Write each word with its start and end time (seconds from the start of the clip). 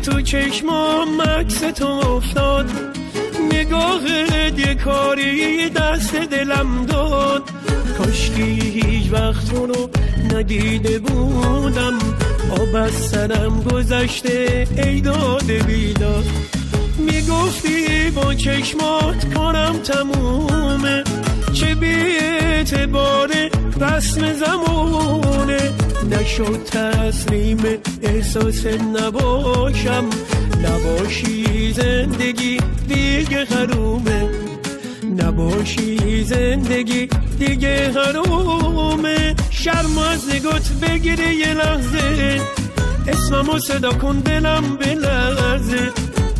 چشمام 0.00 1.08
مکس 1.16 1.60
تو 1.60 1.86
افتاد. 1.86 2.70
نگاه 3.52 4.00
کاری 4.84 5.70
دست 5.70 6.14
دلم 6.14 6.86
داد. 6.86 7.42
کاشکی 7.98 8.42
هیچ 8.42 9.12
وقت 9.12 9.54
رو 9.54 9.90
ندیده 10.34 10.98
بودم. 10.98 11.98
آب 12.60 12.74
از 12.74 12.92
سرم 12.92 13.62
گذشته 13.62 14.68
ای 14.76 15.00
داده 15.00 15.58
بیداد. 15.58 16.24
می‌گفتی 16.98 18.10
با 18.10 18.34
چشمات 18.34 19.34
کارم 19.34 19.78
تمومه. 19.78 21.04
چه 21.52 21.74
بی 21.74 21.94
اعتبار 22.20 23.30
رسم 23.80 24.32
زمونه 24.32 25.29
نشد 26.10 26.64
تسلیم 26.64 27.58
احساس 28.02 28.66
نباشم. 28.66 30.04
نباشی 30.64 31.72
زندگی 31.72 32.58
دیگه 32.88 33.44
حرومه. 33.44 34.28
نباشی 35.18 36.24
زندگی 36.24 37.08
دیگه 37.38 37.92
حرومه. 37.92 39.34
شرم 39.50 39.98
از 39.98 40.34
نگات 40.34 40.70
بگیره 40.82 41.34
یه 41.34 41.54
لحظه. 41.54 42.40
اسممو 43.08 43.58
صدا 43.58 43.92
کن 43.92 44.18
دلم 44.18 44.76
بلرزه 44.76 45.92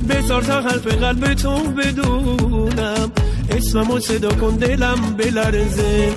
بذار 0.09 0.43
تا 0.43 0.61
حرف 0.61 0.87
قلب 0.87 1.35
تو 1.35 1.59
بدونم 1.59 3.13
اسممو 3.51 4.01
صدا 4.01 4.31
کن 4.31 4.57
دلم 4.57 5.17
بلرزه 5.19 6.13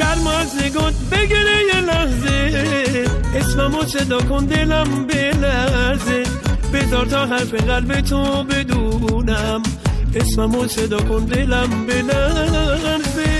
شرم 0.00 0.26
از 0.26 0.56
نگات 0.62 0.94
بگیره 1.12 1.58
یه 1.74 1.80
لحظه. 1.80 3.04
اسممو 3.34 3.84
صدا 3.84 4.20
کن 4.20 4.44
دلم 4.44 5.06
بلرزه. 5.06 6.22
بذار 6.72 7.06
تا 7.06 7.26
حرف 7.26 7.54
قلب 7.54 8.00
تو 8.00 8.44
بدونم. 8.44 9.62
اسممو 10.14 10.68
صدا 10.68 11.00
کن 11.00 11.24
دلم 11.24 11.86
بلرزه. 11.86 13.39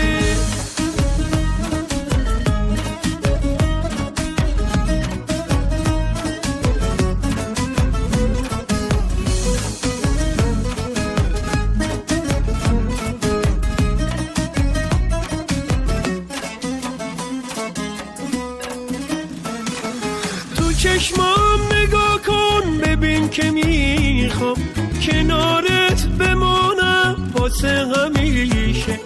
چشمام 20.83 21.61
نگاه 21.73 22.21
کن 22.27 22.79
ببین 22.79 23.29
که 23.29 23.51
می‌خوام. 23.51 24.57
کنارت 25.03 26.07
بمانم 26.19 27.33
واسه 27.35 27.69
همیشه. 27.69 29.01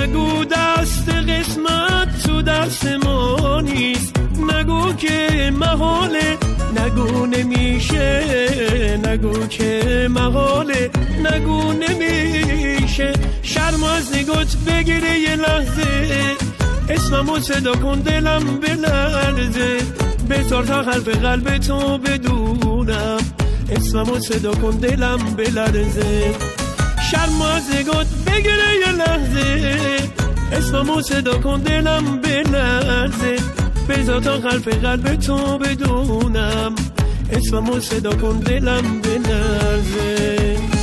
نگو 0.00 0.44
دست 0.44 1.08
قسمت 1.08 2.22
تو 2.26 2.42
دست 2.42 2.86
ما 2.86 3.60
نیست. 3.60 4.16
نگو 4.52 4.92
که 4.92 5.52
محاله 5.58 6.38
نگو 6.84 7.26
نمیشه. 7.26 9.00
نگو 9.06 9.46
که 9.46 10.08
محاله 10.10 10.90
نگو 11.32 11.72
نمیشه. 11.72 13.12
شرم 13.42 13.82
از 13.82 14.16
نگات 14.16 14.56
بگیره 14.66 15.18
یه 15.18 15.36
لحظه. 15.36 16.36
اسممو 16.88 17.38
صدا 17.40 17.74
کن 17.74 17.98
دلم 18.00 18.60
بلرزه 18.60 20.03
بذار 20.44 20.64
تا 20.64 20.82
حرف 20.82 21.08
قلب 21.08 21.58
تو 21.58 21.98
بدونم. 21.98 23.18
اسممو 23.70 24.18
صدا 24.18 24.52
کن 24.52 24.70
دلم 24.70 25.16
بلرزه 25.16 26.34
شرم 27.10 27.42
از 27.42 27.74
نگات 27.74 28.06
بگیره 28.26 28.70
یه 28.86 28.92
لحظه. 28.92 29.76
اسممو 30.52 31.02
صدا 31.02 31.38
کن 31.38 31.60
دلم 31.60 32.20
بلرزه 32.20 33.36
بذار 33.88 34.20
تا 34.20 34.34
حرف 34.38 34.68
قلب 34.68 35.14
تو 35.14 35.58
بدونم. 35.58 36.74
اسممو 37.32 37.80
صدا 37.80 38.14
کن 38.14 38.38
دلم 38.38 39.00
بلرزه 39.00 40.73